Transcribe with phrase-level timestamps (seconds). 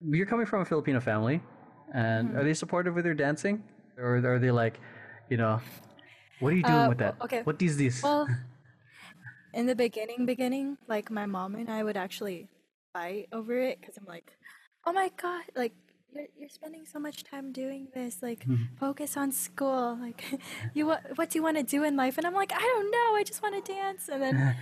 [0.00, 1.40] you're coming from a Filipino family,
[1.94, 2.38] and Mm-hmm.
[2.38, 3.62] are they supportive with your dancing,
[3.96, 4.78] or are they like,
[5.28, 5.60] you know,
[6.40, 7.14] what are you doing Uh, with that?
[7.22, 7.42] okay.
[7.44, 8.02] What is this?
[8.02, 8.28] Well,
[9.54, 12.48] in the beginning, beginning, like my mom and I would actually
[12.92, 14.32] fight over it because I'm like,
[14.86, 15.72] oh my god, like
[16.12, 18.22] you're you're spending so much time doing this.
[18.22, 18.46] Like,
[18.78, 19.98] focus on school.
[20.00, 20.24] Like,
[20.74, 22.18] you what what do you want to do in life?
[22.18, 23.16] And I'm like, I don't know.
[23.16, 24.08] I just want to dance.
[24.08, 24.54] And then,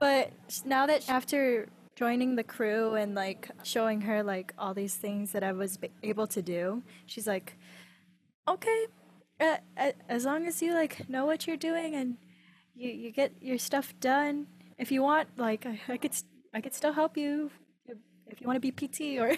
[0.00, 0.30] but
[0.64, 5.42] now that after joining the crew and like showing her like all these things that
[5.42, 7.56] I was able to do, she's like,
[8.46, 8.86] okay,
[9.40, 9.56] uh,
[10.08, 12.16] as long as you like know what you're doing and
[12.74, 14.46] you you get your stuff done.
[14.78, 16.12] If you want, like I, I could
[16.54, 17.50] I could still help you
[17.86, 17.96] if-
[18.28, 19.36] if you want to be PT or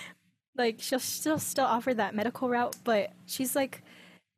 [0.56, 3.82] like she'll still still offer that medical route, but she's like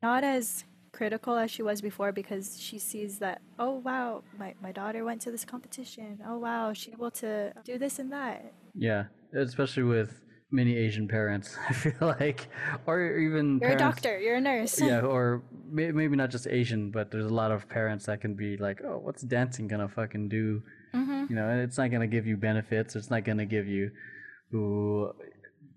[0.03, 4.71] not as critical as she was before because she sees that oh wow my, my
[4.73, 9.05] daughter went to this competition oh wow she's able to do this and that yeah,
[9.35, 12.49] especially with many Asian parents, I feel like,
[12.87, 16.91] or even you're a doctor you're a nurse yeah, or may- maybe not just Asian,
[16.91, 20.29] but there's a lot of parents that can be like, oh, what's dancing gonna fucking
[20.29, 20.63] do?
[20.95, 21.27] mm-hmm.
[21.29, 22.97] You know, it's not gonna give you benefits.
[22.97, 23.91] It's not gonna give you,
[24.51, 25.13] who,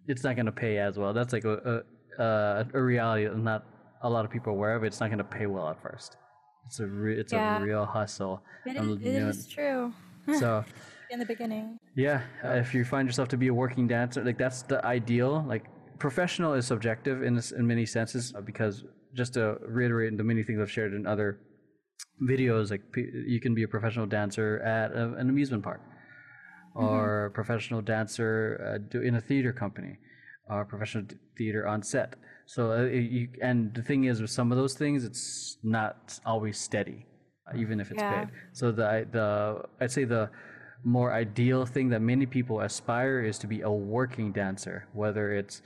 [0.07, 1.13] it's not gonna pay as well.
[1.13, 1.83] That's like a
[2.17, 3.65] a, a, a reality that not
[4.05, 4.83] a lot of people are aware of.
[4.83, 6.15] It, it's not gonna pay well at first.
[6.67, 7.57] It's a re- it's Yeah.
[7.61, 8.33] a real hustle.
[8.65, 9.93] it, is, it you know, is true
[10.39, 10.63] so.
[11.13, 12.21] in the beginning Yeah,
[12.63, 15.33] if you find yourself to be a working dancer, like that's the ideal.
[15.53, 15.65] Like
[15.99, 18.75] professional is subjective in this, in many senses uh, because
[19.13, 19.43] just to
[19.79, 21.29] reiterate the many things I've shared in other
[22.31, 25.81] videos, like p- you can be a professional dancer at a, an amusement park,
[26.73, 28.35] or a professional dancer
[28.67, 29.93] uh, do, in a theater company,
[30.49, 31.05] or professional
[31.37, 32.15] theater on set.
[32.45, 36.57] So uh, you and the thing is with some of those things, it's not always
[36.59, 37.05] steady,
[37.47, 38.25] uh, even if it's Yeah.
[38.25, 38.27] paid.
[38.53, 40.29] So the the I'd say the
[40.83, 45.61] more ideal thing that many people aspire is to be a working dancer, whether it's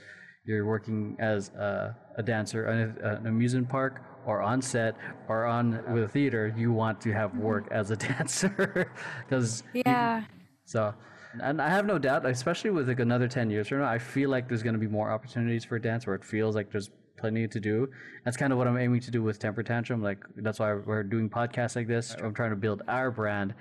[0.46, 4.96] you're working as a, a dancer in an amusement park or on set
[5.28, 6.52] or on with a theater.
[6.56, 8.90] You want to have work as a dancer
[9.28, 10.24] because yeah
[10.64, 10.94] so,
[11.38, 14.30] and I have no doubt, especially with like another 10 years from now, I feel
[14.30, 17.46] like there's going to be more opportunities for dance where it feels like there's plenty
[17.46, 17.88] to do.
[18.24, 20.02] That's kind of what I'm aiming to do with Temper Tantrum.
[20.02, 22.16] Like, that's why we're doing podcasts like this.
[22.22, 23.54] I'm trying to build our brand,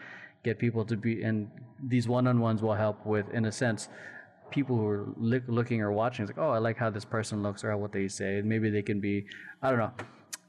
[0.43, 1.49] get people to be, and
[1.83, 3.89] these one on ones will help with, in a sense,
[4.49, 6.23] people who are look, looking or watching.
[6.23, 8.39] It's like, oh, I like how this person looks or what they say.
[8.39, 9.25] And Maybe they can be,
[9.61, 9.91] I don't know,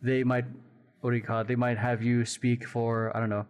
[0.00, 0.44] they might,
[1.00, 1.48] what do you call it?
[1.48, 3.47] They might have you speak for, I don't know,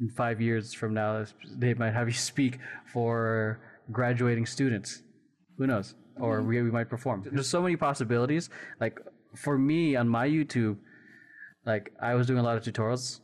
[0.00, 1.24] in five years from now,
[1.56, 2.58] they might have you speak
[2.92, 3.60] for
[3.92, 5.02] graduating students.
[5.58, 5.94] Who knows?
[6.18, 6.48] Or mm-hmm.
[6.48, 7.24] we, we might perform.
[7.30, 8.50] There's so many possibilities.
[8.80, 8.98] Like
[9.34, 10.78] for me on my YouTube,
[11.66, 13.20] like I was doing a lot of tutorials,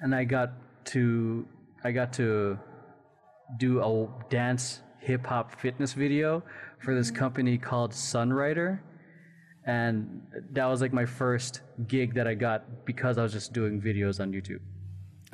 [0.00, 0.52] and I got
[0.86, 1.46] to
[1.84, 2.58] I got to
[3.58, 6.42] do a dance hip hop fitness video
[6.80, 7.18] for this mm-hmm.
[7.18, 8.80] company called Sunwriter.
[9.64, 13.80] And that was like my first gig that I got because I was just doing
[13.80, 14.60] videos on YouTube.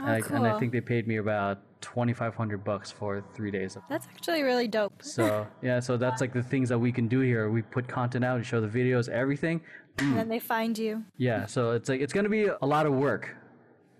[0.03, 3.77] Oh, and, I, and I think they paid me about 2500 bucks for three days
[3.77, 4.93] of that's actually really dope.
[5.03, 7.51] So yeah so that's like the things that we can do here.
[7.51, 9.61] We put content out we show the videos everything.
[9.99, 10.11] Mm.
[10.11, 11.05] And then they find you.
[11.19, 13.37] Yeah so it's like it's going to be a lot of work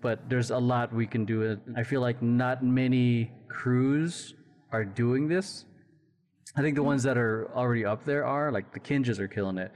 [0.01, 1.57] but there's a lot we can do.
[1.77, 4.33] I feel like not many crews
[4.73, 5.63] are doing this.
[6.57, 6.87] I think the mm-hmm.
[6.87, 9.71] ones that are already up there are like the Kinjaz are killing it.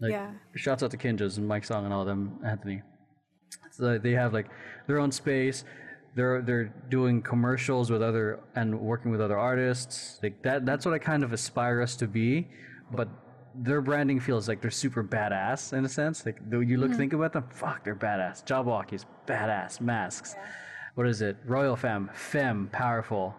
[0.00, 0.30] Like Yeah.
[0.54, 2.82] shouts out to Kinjaz and mike song and all of them anthony
[3.70, 4.48] so they have like
[4.86, 5.64] their own space.
[6.14, 10.20] They're they're doing commercials with other and working with other artists.
[10.22, 12.48] Like that that's what i kind of aspire us to be.
[12.92, 13.08] But
[13.54, 16.24] their branding feels like they're super badass in a sense.
[16.24, 16.98] Like though you look mm-hmm.
[16.98, 18.44] think about them fuck they're badass.
[18.44, 19.80] Jabbawockeez badass.
[19.80, 20.36] Masks.
[20.94, 21.36] What is it?
[21.44, 23.34] Royal femme femme powerful.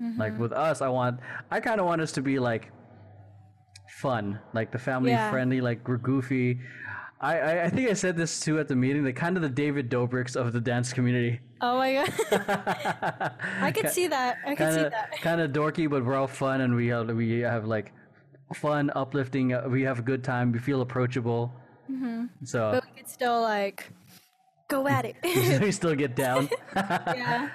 [0.00, 0.20] Mm-hmm.
[0.20, 1.18] Like with us i want
[1.50, 2.70] i kind of want us to be like
[3.88, 4.38] fun.
[4.52, 5.30] Like the family Yeah.
[5.30, 6.60] friendly like we're goofy
[7.22, 9.04] I, I, I think I said this too at the meeting.
[9.04, 11.40] The kind of the David Dobrik's of the dance community.
[11.60, 12.10] oh my god
[13.60, 16.26] i could see that i could kind see that kind of dorky, but we're all
[16.26, 17.92] fun and we have we have like
[18.54, 19.54] fun, uplifting.
[19.54, 20.52] Uh, we have a good time.
[20.52, 21.52] We feel approachable.
[21.90, 22.26] Mm-hmm.
[22.44, 23.90] So but we could still like
[24.68, 25.16] go at it
[25.62, 26.48] we still get down.
[26.74, 27.48] yeah